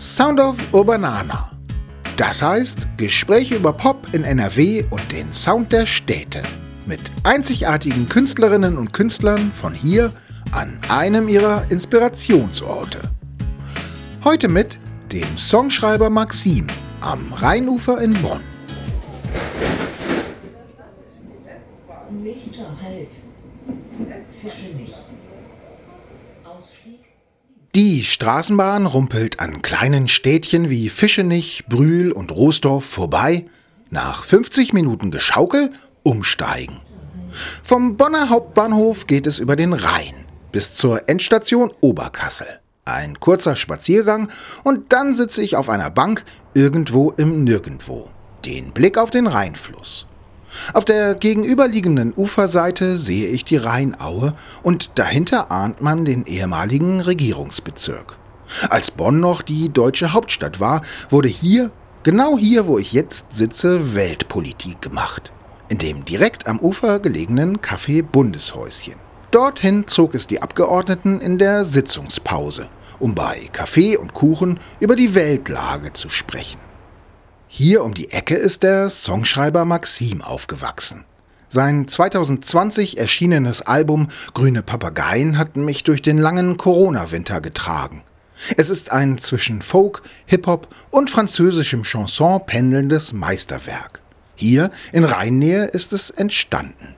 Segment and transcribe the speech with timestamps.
[0.00, 1.50] Sound of Urbanana.
[2.16, 6.42] Das heißt Gespräche über Pop in NRW und den Sound der Städte.
[6.86, 10.10] Mit einzigartigen Künstlerinnen und Künstlern von hier
[10.52, 12.98] an einem ihrer Inspirationsorte.
[14.24, 14.78] Heute mit
[15.12, 16.66] dem Songschreiber Maxim
[17.02, 18.40] am Rheinufer in Bonn.
[22.10, 23.16] Nächster Halt.
[24.40, 24.96] Fische nicht.
[27.76, 33.46] Die Straßenbahn rumpelt an kleinen Städtchen wie Fischenich, Brühl und Roosdorf vorbei.
[33.90, 35.70] Nach 50 Minuten Geschaukel
[36.02, 36.80] umsteigen.
[37.30, 40.14] Vom Bonner Hauptbahnhof geht es über den Rhein
[40.50, 42.58] bis zur Endstation Oberkassel.
[42.84, 44.32] Ein kurzer Spaziergang
[44.64, 46.24] und dann sitze ich auf einer Bank
[46.54, 48.10] irgendwo im Nirgendwo.
[48.44, 50.06] Den Blick auf den Rheinfluss.
[50.74, 58.16] Auf der gegenüberliegenden Uferseite sehe ich die Rheinaue und dahinter ahnt man den ehemaligen Regierungsbezirk.
[58.68, 61.70] Als Bonn noch die deutsche Hauptstadt war, wurde hier,
[62.02, 65.32] genau hier, wo ich jetzt sitze, Weltpolitik gemacht.
[65.68, 68.94] In dem direkt am Ufer gelegenen Café Bundeshäuschen.
[69.30, 72.66] Dorthin zog es die Abgeordneten in der Sitzungspause,
[72.98, 76.58] um bei Kaffee und Kuchen über die Weltlage zu sprechen.
[77.52, 81.04] Hier um die Ecke ist der Songschreiber Maxim aufgewachsen.
[81.48, 88.04] Sein 2020 erschienenes Album Grüne Papageien hat mich durch den langen Corona-Winter getragen.
[88.56, 94.00] Es ist ein zwischen Folk, Hip-Hop und französischem Chanson pendelndes Meisterwerk.
[94.36, 96.94] Hier in Rheinnähe ist es entstanden.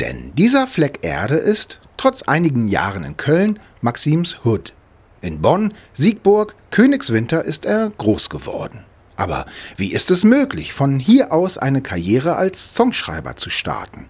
[0.00, 4.74] Denn dieser Fleck Erde ist, trotz einigen Jahren in Köln, Maxims Hood.
[5.22, 8.84] In Bonn, Siegburg, Königswinter ist er groß geworden.
[9.22, 14.08] Aber wie ist es möglich, von hier aus eine Karriere als Songschreiber zu starten?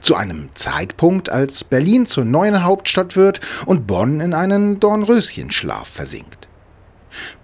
[0.00, 6.48] Zu einem Zeitpunkt, als Berlin zur neuen Hauptstadt wird und Bonn in einen Dornröschenschlaf versinkt.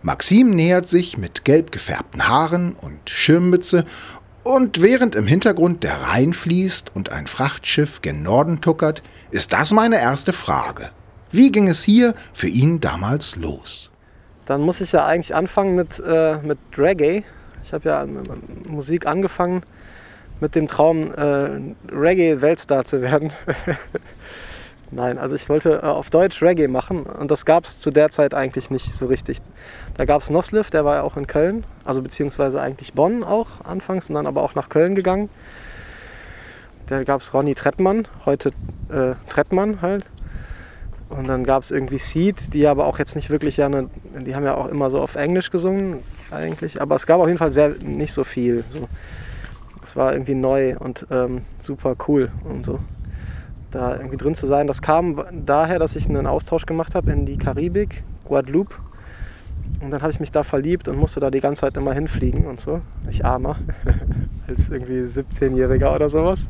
[0.01, 3.85] Maxim nähert sich mit gelb gefärbten Haaren und Schirmmütze
[4.43, 9.71] und während im Hintergrund der Rhein fließt und ein Frachtschiff gen Norden tuckert, ist das
[9.71, 10.93] meine erste Frage.
[11.31, 13.92] Wie ging es hier für ihn damals los?
[14.47, 17.23] Dann muss ich ja eigentlich anfangen mit, äh, mit Reggae.
[17.63, 18.07] Ich habe ja
[18.69, 19.63] Musik angefangen
[20.41, 21.61] mit dem Traum, äh,
[21.93, 23.33] Reggae-Weltstar zu werden.
[24.91, 28.11] Nein, also ich wollte äh, auf Deutsch Reggae machen und das gab es zu der
[28.11, 29.39] Zeit eigentlich nicht so richtig.
[29.97, 33.47] Da gab es Nosliv, der war ja auch in Köln, also beziehungsweise eigentlich Bonn auch
[33.65, 35.31] anfangs und dann aber auch nach Köln gegangen.
[36.89, 38.51] Da gab es Ronny Trettmann, heute
[38.91, 40.11] äh, Trettmann halt.
[41.17, 44.45] Und dann gab es irgendwie Seed, die aber auch jetzt nicht wirklich ja die haben
[44.45, 45.99] ja auch immer so auf Englisch gesungen
[46.31, 48.65] eigentlich, aber es gab auf jeden Fall sehr nicht so viel.
[48.69, 48.89] So.
[49.85, 52.79] Es war irgendwie neu und ähm, super cool und so.
[53.71, 57.27] Da irgendwie drin zu sein, das kam daher, dass ich einen Austausch gemacht habe in
[57.27, 58.75] die Karibik, Guadeloupe.
[59.81, 62.47] Und dann habe ich mich da verliebt und musste da die ganze Zeit immer hinfliegen
[62.47, 62.81] und so.
[63.09, 63.57] Ich armer,
[64.47, 66.49] als irgendwie 17-Jähriger oder sowas.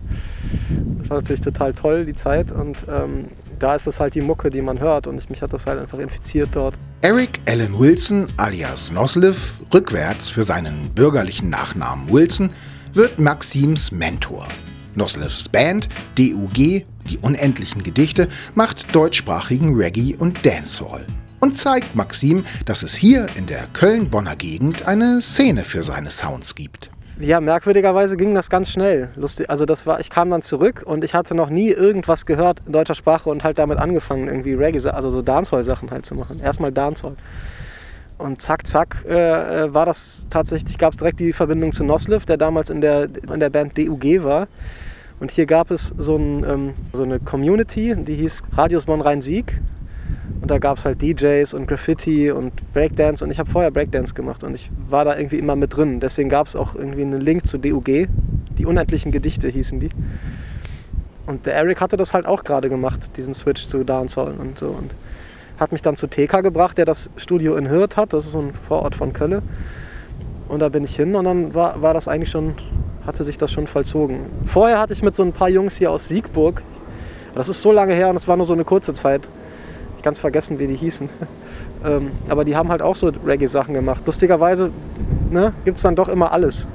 [0.98, 2.52] Das war natürlich total toll, die Zeit.
[2.52, 3.26] Und ähm,
[3.58, 5.98] da ist es halt die Mucke, die man hört und mich hat das halt einfach
[5.98, 6.74] infiziert dort.
[7.02, 12.50] Eric Allen Wilson alias Nosliv, rückwärts für seinen bürgerlichen Nachnamen Wilson,
[12.92, 14.46] wird Maxims Mentor.
[14.94, 15.88] Noslivs Band,
[16.18, 21.06] DUG, die unendlichen Gedichte, macht deutschsprachigen Reggae und Dancehall
[21.42, 26.54] und zeigt Maxim, dass es hier in der Köln-Bonner Gegend eine Szene für seine Sounds
[26.54, 26.91] gibt.
[27.20, 29.10] Ja, merkwürdigerweise ging das ganz schnell.
[29.16, 32.62] Lustig, also das war, ich kam dann zurück und ich hatte noch nie irgendwas gehört
[32.66, 36.40] in deutscher Sprache und halt damit angefangen, irgendwie Reggae, also so Dancehall-Sachen halt zu machen.
[36.40, 37.16] Erstmal Dancehall.
[38.18, 42.24] Und zack, zack, äh, äh war das tatsächlich, gab es direkt die Verbindung zu Nosliv,
[42.24, 44.48] der damals in der, in der Band DUG war.
[45.20, 49.60] Und hier gab es so, ein, ähm, so eine Community, die hieß Radius Bonn Rhein-Sieg.
[50.42, 53.24] Und da gab es halt DJs und Graffiti und Breakdance.
[53.24, 56.00] Und ich habe vorher Breakdance gemacht und ich war da irgendwie immer mit drin.
[56.00, 58.08] Deswegen gab es auch irgendwie einen Link zu DUG.
[58.58, 59.90] Die unendlichen Gedichte hießen die.
[61.26, 64.66] Und der Eric hatte das halt auch gerade gemacht, diesen Switch zu Dancehall und so.
[64.66, 64.92] Und
[65.60, 68.12] hat mich dann zu TK gebracht, der das Studio in Hürth hat.
[68.12, 69.44] Das ist so ein Vorort von Kölle.
[70.48, 72.54] Und da bin ich hin und dann war, war das eigentlich schon,
[73.06, 74.18] hatte sich das schon vollzogen.
[74.44, 76.64] Vorher hatte ich mit so ein paar Jungs hier aus Siegburg,
[77.34, 79.28] das ist so lange her und es war nur so eine kurze Zeit,
[80.02, 81.08] ganz vergessen, wie die hießen.
[81.84, 84.02] ähm, aber die haben halt auch so Reggae-Sachen gemacht.
[84.06, 84.70] Lustigerweise
[85.30, 86.68] ne, gibt es dann doch immer alles.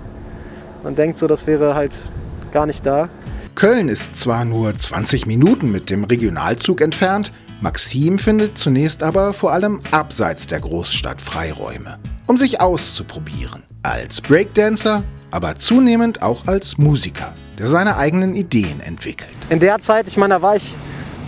[0.83, 2.12] Man denkt so, das wäre halt
[2.51, 3.09] gar nicht da.
[3.56, 9.51] Köln ist zwar nur 20 Minuten mit dem Regionalzug entfernt, Maxim findet zunächst aber vor
[9.51, 11.97] allem abseits der Großstadt Freiräume,
[12.27, 13.63] um sich auszuprobieren.
[13.81, 19.31] Als Breakdancer, aber zunehmend auch als Musiker, der seine eigenen Ideen entwickelt.
[19.50, 20.75] In der Zeit, ich meine, da war ich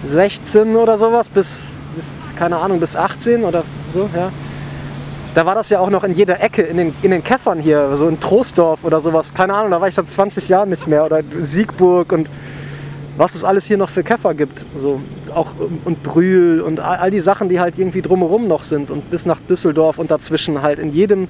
[0.06, 1.70] 16 oder sowas bis
[2.00, 4.32] bis, keine Ahnung, bis 18 oder so, ja.
[5.36, 7.96] da war das ja auch noch in jeder Ecke, in den, in den Käffern hier,
[7.98, 9.34] so in Troisdorf oder sowas.
[9.34, 11.06] Keine Ahnung, da war ich seit 20 Jahren nicht mehr.
[11.06, 12.30] Oder Siegburg und
[13.18, 14.66] was es alles hier noch für Käfer gibt.
[14.78, 15.02] So,
[15.36, 15.52] auch,
[15.84, 18.92] und Brühl und all, all die Sachen, die halt irgendwie drumherum noch sind.
[18.92, 21.28] Und bis nach Düsseldorf und dazwischen halt in jedem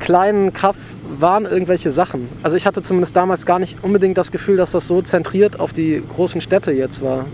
[0.00, 0.76] kleinen Kaff
[1.18, 2.28] waren irgendwelche Sachen.
[2.42, 5.72] Also ich hatte zumindest damals gar nicht unbedingt das Gefühl, dass das so zentriert auf
[5.72, 7.24] die großen Städte jetzt war.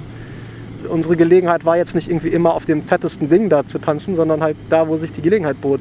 [0.89, 4.43] Unsere Gelegenheit war jetzt nicht irgendwie immer auf dem fettesten Ding da zu tanzen, sondern
[4.43, 5.81] halt da, wo sich die Gelegenheit bot.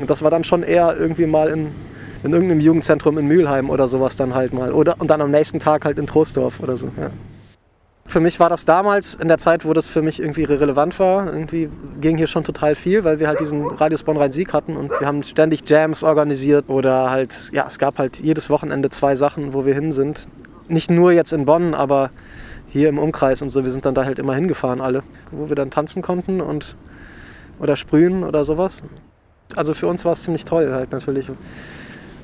[0.00, 1.68] Und das war dann schon eher irgendwie mal in,
[2.22, 4.72] in irgendeinem Jugendzentrum in Mülheim oder sowas dann halt mal.
[4.72, 6.86] Oder, und dann am nächsten Tag halt in Troisdorf oder so.
[7.00, 7.10] Ja.
[8.08, 11.30] Für mich war das damals, in der Zeit, wo das für mich irgendwie relevant war,
[11.30, 11.68] irgendwie
[12.00, 15.22] ging hier schon total viel, weil wir halt diesen Radius Bonn-Rhein-Sieg hatten und wir haben
[15.22, 19.74] ständig Jams organisiert oder halt, ja, es gab halt jedes Wochenende zwei Sachen, wo wir
[19.74, 20.26] hin sind.
[20.68, 22.08] Nicht nur jetzt in Bonn, aber
[22.68, 23.64] hier im Umkreis und so.
[23.64, 26.76] Wir sind dann da halt immer hingefahren, alle, wo wir dann tanzen konnten und
[27.58, 28.82] oder sprühen oder sowas.
[29.56, 31.30] Also für uns war es ziemlich toll halt natürlich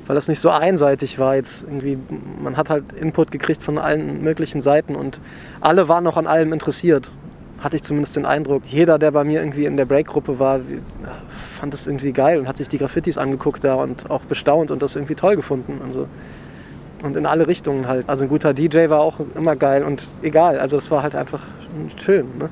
[0.07, 1.99] weil das nicht so einseitig war jetzt irgendwie.
[2.43, 5.21] Man hat halt Input gekriegt von allen möglichen Seiten und
[5.61, 7.13] alle waren noch an allem interessiert.
[7.61, 8.65] Hatte ich zumindest den Eindruck.
[8.67, 10.61] Jeder, der bei mir irgendwie in der Break-Gruppe war,
[11.59, 14.83] fand das irgendwie geil und hat sich die Graffitis angeguckt da und auch bestaunt und
[14.83, 15.81] das irgendwie toll gefunden.
[15.83, 16.07] Und, so.
[17.05, 18.09] Und in alle Richtungen halt.
[18.09, 20.59] Also ein guter DJ war auch immer geil und egal.
[20.59, 21.41] Also es war halt einfach
[22.03, 22.27] schön.
[22.39, 22.49] Ne?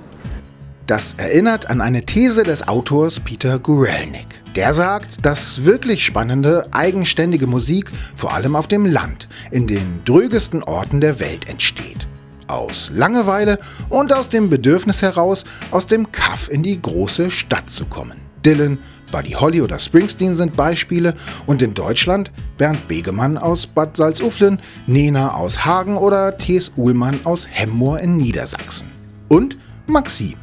[0.87, 4.27] Das erinnert an eine These des Autors Peter Gurelnik.
[4.55, 10.63] Der sagt, dass wirklich spannende, eigenständige Musik vor allem auf dem Land, in den drögesten
[10.63, 12.07] Orten der Welt entsteht.
[12.47, 13.59] Aus Langeweile
[13.89, 18.22] und aus dem Bedürfnis heraus, aus dem Kaff in die große Stadt zu kommen.
[18.45, 18.79] Dylan,
[19.11, 21.15] Buddy Holly oder Springsteen sind Beispiele
[21.47, 27.49] und in Deutschland Bernd Begemann aus Bad Salzuflen, Nena aus Hagen oder Thes Uhlmann aus
[27.51, 28.91] Hemmoor in Niedersachsen.
[29.29, 29.57] Und
[29.87, 30.37] Maxim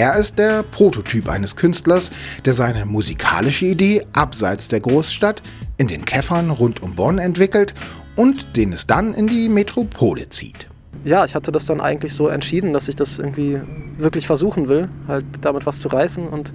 [0.00, 2.10] er ist der Prototyp eines Künstlers,
[2.46, 5.42] der seine musikalische Idee abseits der Großstadt
[5.76, 7.74] in den Käffern rund um Bonn entwickelt
[8.16, 10.68] und den es dann in die Metropole zieht.
[11.04, 13.60] Ja, ich hatte das dann eigentlich so entschieden, dass ich das irgendwie
[13.98, 16.54] wirklich versuchen will, halt damit was zu reißen und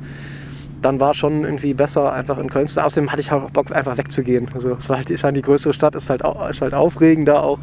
[0.81, 2.85] dann war schon irgendwie besser, einfach in Köln zu sein.
[2.85, 4.47] Außerdem hatte ich auch Bock, einfach wegzugehen.
[4.53, 7.59] Also es war halt, ist halt die größere Stadt, ist halt, ist halt aufregender auch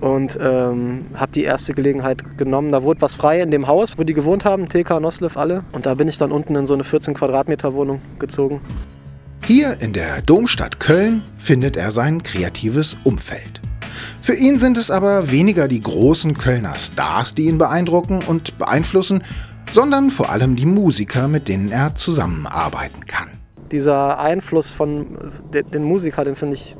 [0.00, 2.70] und ähm, habe die erste Gelegenheit genommen.
[2.70, 5.64] Da wurde was frei in dem Haus, wo die gewohnt haben, TK, Noslev, alle.
[5.72, 8.60] Und da bin ich dann unten in so eine 14 Quadratmeter Wohnung gezogen.
[9.46, 13.60] Hier in der Domstadt Köln findet er sein kreatives Umfeld.
[14.20, 19.22] Für ihn sind es aber weniger die großen Kölner Stars, die ihn beeindrucken und beeinflussen,
[19.72, 23.28] sondern vor allem die Musiker, mit denen er zusammenarbeiten kann.
[23.70, 26.76] Dieser Einfluss von den Musikern, den finde ich,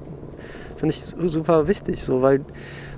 [0.76, 2.44] find ich super wichtig, so, weil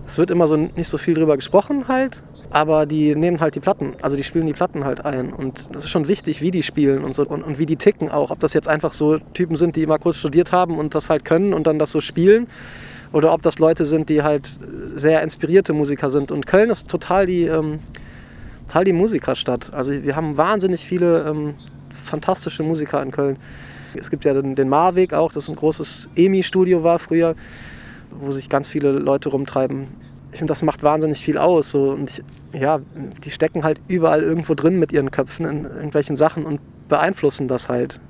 [0.06, 3.60] es wird immer so nicht so viel drüber gesprochen halt, aber die nehmen halt die
[3.60, 5.32] Platten, also die spielen die Platten halt ein.
[5.32, 8.08] Und das ist schon wichtig, wie die spielen und so und, und wie die ticken
[8.10, 8.30] auch.
[8.30, 11.24] Ob das jetzt einfach so Typen sind, die immer kurz studiert haben und das halt
[11.24, 12.46] können und dann das so spielen.
[13.12, 14.58] Oder ob das Leute sind, die halt
[14.94, 16.30] sehr inspirierte Musiker sind.
[16.30, 17.80] Und Köln ist total die, ähm,
[18.84, 19.72] die Musikerstadt.
[19.72, 21.54] Also wir haben wahnsinnig viele ähm,
[22.02, 23.36] fantastische Musiker in Köln.
[23.94, 27.34] Es gibt ja den, den Marweg auch, das ein großes EMI-Studio war früher
[28.10, 29.86] wo sich ganz viele Leute rumtreiben.
[30.32, 31.70] Ich finde, das macht wahnsinnig viel aus.
[31.70, 31.90] So.
[31.90, 32.22] Und ich,
[32.52, 32.80] ja,
[33.24, 37.68] die stecken halt überall irgendwo drin mit ihren Köpfen in irgendwelchen Sachen und beeinflussen das
[37.68, 38.00] halt.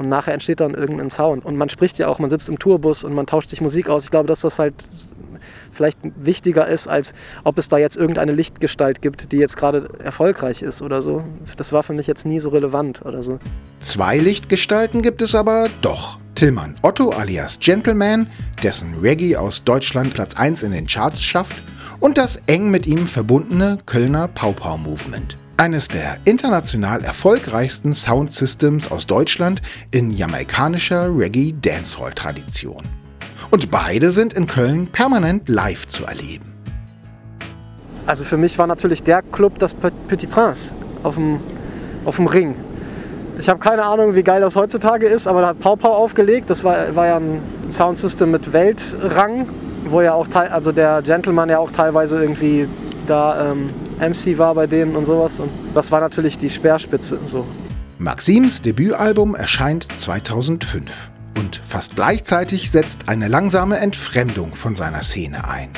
[0.00, 1.44] Und nachher entsteht dann irgendein Sound.
[1.44, 4.04] Und man spricht ja auch, man sitzt im Tourbus und man tauscht sich Musik aus.
[4.04, 4.72] Ich glaube, dass das halt
[5.74, 7.12] vielleicht wichtiger ist, als
[7.44, 11.22] ob es da jetzt irgendeine Lichtgestalt gibt, die jetzt gerade erfolgreich ist oder so.
[11.58, 13.40] Das war für mich jetzt nie so relevant oder so.
[13.80, 16.18] Zwei Lichtgestalten gibt es aber doch.
[16.34, 18.26] Tillmann Otto alias Gentleman,
[18.62, 21.62] dessen Reggae aus Deutschland Platz 1 in den Charts schafft,
[22.00, 25.36] und das eng mit ihm verbundene Kölner Paupau Movement.
[25.60, 32.82] Eines der international erfolgreichsten Soundsystems aus Deutschland in jamaikanischer Reggae-Dancehall-Tradition.
[33.50, 36.54] Und beide sind in Köln permanent live zu erleben.
[38.06, 41.40] Also für mich war natürlich der Club das Petit Prince auf dem,
[42.06, 42.54] auf dem Ring.
[43.38, 46.48] Ich habe keine Ahnung, wie geil das heutzutage ist, aber da hat Pau Pau aufgelegt.
[46.48, 49.46] Das war, war ja ein Soundsystem mit Weltrang,
[49.84, 52.66] wo ja auch also der Gentleman ja auch teilweise irgendwie
[53.06, 53.68] da ähm,
[54.00, 55.38] MC war bei denen und sowas.
[55.40, 57.18] Und das war natürlich die Speerspitze.
[57.26, 57.46] So.
[57.98, 65.70] Maxims Debütalbum erscheint 2005 und fast gleichzeitig setzt eine langsame Entfremdung von seiner Szene ein.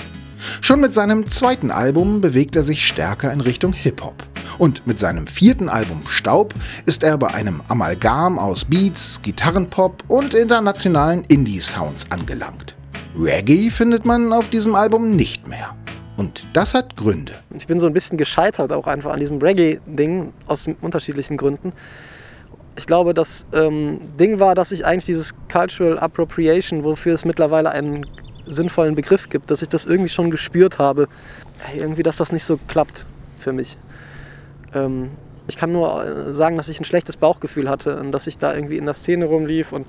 [0.60, 4.22] Schon mit seinem zweiten Album bewegt er sich stärker in Richtung Hip-Hop.
[4.58, 10.34] Und mit seinem vierten Album Staub ist er bei einem Amalgam aus Beats, Gitarrenpop und
[10.34, 12.74] internationalen Indie-Sounds angelangt.
[13.18, 15.74] Reggae findet man auf diesem Album nicht mehr.
[16.16, 17.32] Und das hat Gründe.
[17.56, 21.72] Ich bin so ein bisschen gescheitert auch einfach an diesem Reggae-Ding aus unterschiedlichen Gründen.
[22.76, 27.70] ich glaube, das ähm, Ding war, dass ich eigentlich dieses Cultural Appropriation, wofür es mittlerweile
[27.70, 28.06] einen
[28.46, 31.08] sinnvollen Begriff gibt, dass ich das irgendwie schon gespürt habe.
[31.74, 33.04] Irgendwie, dass das nicht so klappt
[33.36, 33.78] für mich.
[34.74, 35.10] Ähm,
[35.46, 38.54] ich kann nur äh, sagen, dass ich ein schlechtes Bauchgefühl hatte und dass ich da
[38.54, 39.86] irgendwie in der Szene rumlief und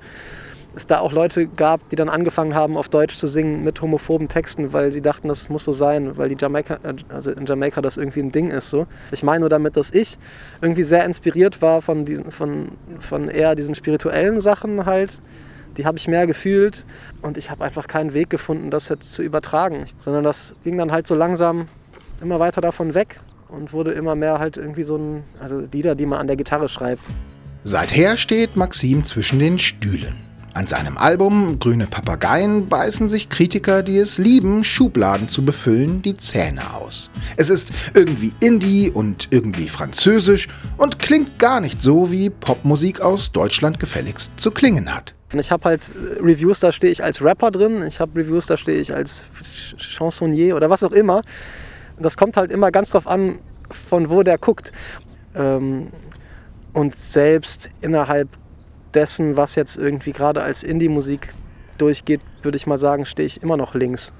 [0.76, 4.28] es da auch Leute gab, die dann angefangen haben, auf Deutsch zu singen mit homophoben
[4.28, 7.80] Texten, weil sie dachten, das muss so sein, weil die Jamaika, äh, also in Jamaika
[7.80, 8.70] das irgendwie ein Ding ist.
[8.70, 8.86] So.
[9.12, 10.18] Ich meine nur damit, dass ich
[10.60, 15.20] irgendwie sehr inspiriert war von, diesen, von, von eher diesen spirituellen Sachen halt.
[15.76, 16.84] Die habe ich mehr gefühlt
[17.22, 20.92] und ich habe einfach keinen Weg gefunden, das jetzt zu übertragen, sondern das ging dann
[20.92, 21.66] halt so langsam
[22.20, 26.06] immer weiter davon weg und wurde immer mehr halt irgendwie so ein, also Lieder, die
[26.06, 27.02] man an der Gitarre schreibt.
[27.64, 30.23] Seither steht Maxim zwischen den Stühlen.
[30.54, 36.16] An seinem Album Grüne Papageien beißen sich Kritiker, die es lieben, Schubladen zu befüllen, die
[36.16, 37.10] Zähne aus.
[37.36, 40.46] Es ist irgendwie Indie und irgendwie französisch
[40.76, 45.16] und klingt gar nicht so, wie Popmusik aus Deutschland gefälligst zu klingen hat.
[45.32, 45.80] Ich habe halt
[46.20, 49.24] Reviews, da stehe ich als Rapper drin, ich habe Reviews, da stehe ich als
[49.76, 51.22] Chansonnier oder was auch immer.
[51.98, 53.40] Das kommt halt immer ganz drauf an,
[53.72, 54.70] von wo der guckt.
[55.34, 55.88] Ähm,
[56.72, 58.28] und selbst innerhalb
[58.94, 61.34] dessen, was jetzt irgendwie gerade als Indie-Musik
[61.78, 64.12] durchgeht, würde ich mal sagen, stehe ich immer noch links.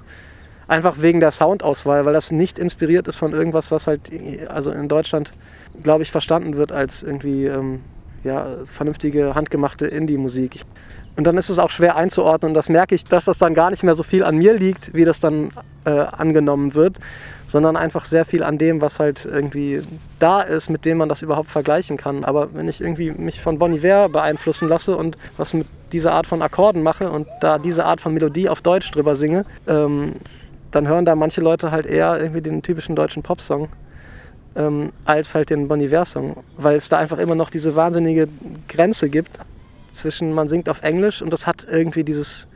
[0.66, 4.10] Einfach wegen der Soundauswahl, weil das nicht inspiriert ist von irgendwas, was halt
[4.48, 5.32] also in Deutschland,
[5.82, 7.80] glaube ich, verstanden wird als irgendwie ähm,
[8.24, 10.62] ja, vernünftige, handgemachte Indie-Musik.
[11.16, 12.54] Und dann ist es auch schwer einzuordnen.
[12.54, 15.04] das merke ich, dass das dann gar nicht mehr so viel an mir liegt, wie
[15.04, 15.52] das dann
[15.84, 16.98] äh, angenommen wird,
[17.46, 19.82] sondern einfach sehr viel an dem, was halt irgendwie
[20.18, 22.24] da ist, mit dem man das überhaupt vergleichen kann.
[22.24, 26.26] Aber wenn ich irgendwie mich von Bon Iver beeinflussen lasse und was mit dieser Art
[26.26, 30.14] von Akkorden mache und da diese Art von Melodie auf Deutsch drüber singe, ähm,
[30.72, 33.68] dann hören da manche Leute halt eher irgendwie den typischen deutschen Popsong
[34.56, 38.26] ähm, als halt den Bon Iver-Song, weil es da einfach immer noch diese wahnsinnige
[38.68, 39.38] Grenze gibt
[39.94, 42.48] zwischen man singt auf Englisch und das hat irgendwie dieses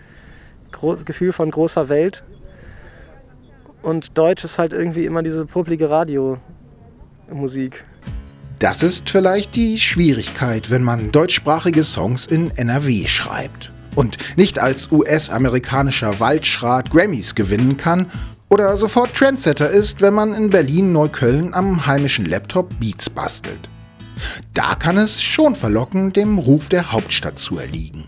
[1.05, 2.25] Gefühl von großer Welt
[3.83, 7.85] und Deutsch ist halt irgendwie immer diese publige Radiomusik.
[8.59, 14.91] Das ist vielleicht die Schwierigkeit, wenn man deutschsprachige Songs in NRW schreibt und nicht als
[14.91, 18.07] US-amerikanischer Waldschrat Grammys gewinnen kann
[18.49, 23.69] oder sofort Trendsetter ist, wenn man in Berlin-Neukölln am heimischen Laptop Beats bastelt.
[24.55, 28.05] Da kann es schon verlocken, dem Ruf der Hauptstadt zu erliegen.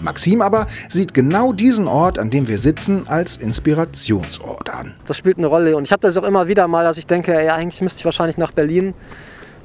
[0.00, 4.94] Maxim aber sieht genau diesen Ort, an dem wir sitzen, als Inspirationsort an.
[5.06, 7.32] Das spielt eine Rolle und ich habe das auch immer wieder mal, dass ich denke,
[7.32, 8.94] ja eigentlich müsste ich wahrscheinlich nach Berlin,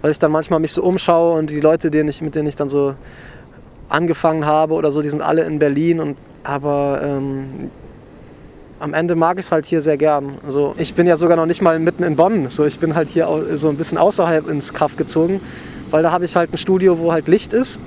[0.01, 2.55] weil ich dann manchmal mich so umschaue und die Leute, denen ich, mit denen ich
[2.55, 2.95] dann so
[3.89, 7.69] angefangen habe oder so, die sind alle in Berlin und aber ähm,
[8.79, 10.37] am Ende mag ich es halt hier sehr gern.
[10.45, 12.49] Also ich bin ja sogar noch nicht mal mitten in Bonn.
[12.49, 15.39] So, ich bin halt hier so ein bisschen außerhalb ins Kaff gezogen,
[15.93, 17.79] weil da habe ich halt ein Studio, wo halt Licht ist.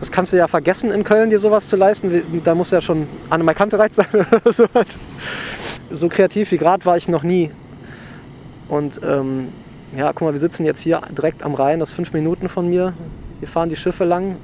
[0.00, 2.20] Das kannst du ja vergessen in Köln, dir sowas zu leisten.
[2.42, 4.66] Da muss ja schon Anne Kantereit sein oder so.
[5.92, 7.52] So kreativ wie gerade war ich noch nie.
[8.66, 9.50] Und ähm,
[9.96, 12.68] ja, guck mal, wir sitzen jetzt hier direkt am Rhein, das ist fünf Minuten von
[12.68, 12.92] mir.
[13.38, 14.36] Hier fahren die Schiffe lang.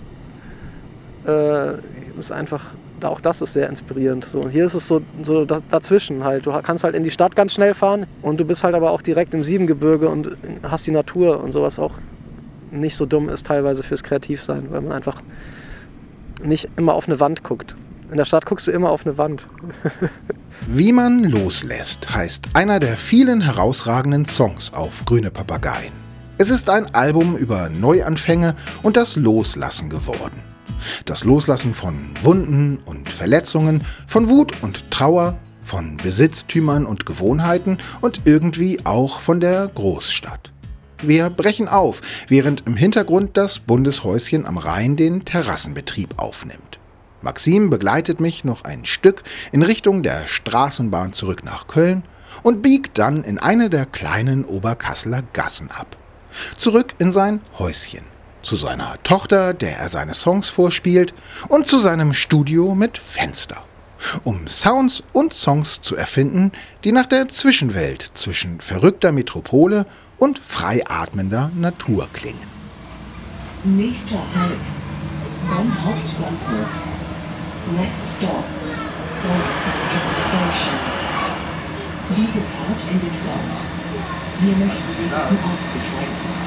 [1.27, 1.73] Äh,
[2.17, 2.65] ist einfach
[3.03, 4.25] auch das ist sehr inspirierend.
[4.25, 6.47] So, und hier ist es so, so dazwischen halt.
[6.47, 9.03] Du kannst halt in die Stadt ganz schnell fahren und du bist halt aber auch
[9.03, 11.95] direkt im Siebengebirge und hast die Natur und sowas auch
[12.71, 15.23] nicht so dumm ist teilweise fürs Kreativsein, weil man einfach
[16.43, 17.77] nicht immer auf eine Wand guckt.
[18.11, 19.47] In der Stadt guckst du immer auf eine Wand.
[20.67, 25.93] Wie man loslässt, heißt einer der vielen herausragenden Songs auf Grüne Papageien.
[26.39, 30.41] Es ist ein Album über Neuanfänge und das Loslassen geworden.
[31.05, 38.23] Das Loslassen von Wunden und Verletzungen, von Wut und Trauer, von Besitztümern und Gewohnheiten und
[38.25, 40.51] irgendwie auch von der Großstadt.
[41.03, 46.79] Wir brechen auf, während im Hintergrund das Bundeshäuschen am Rhein den Terrassenbetrieb aufnimmt.
[47.23, 52.03] Maxim begleitet mich noch ein Stück in Richtung der Straßenbahn zurück nach Köln
[52.43, 55.97] und biegt dann in eine der kleinen Oberkasseler Gassen ab.
[56.57, 58.05] Zurück in sein Häuschen
[58.43, 61.15] zu seiner Tochter, der er seine Songs vorspielt,
[61.49, 63.65] und zu seinem Studio mit Fenster,
[64.25, 66.53] um Sounds und Songs zu erfinden,
[66.85, 69.87] die nach der Zwischenwelt zwischen verrückter Metropole
[70.21, 72.49] und frei atmender Natur klingen.
[73.65, 74.65] Nächster Halt,
[75.49, 76.69] Bonn Hauptbahnhof.
[77.77, 78.45] Next stop,
[80.29, 80.79] Station.
[82.17, 83.59] Diese Fahrt endet dort.
[84.41, 86.41] Wir möchten Sie bitten auszusteigen.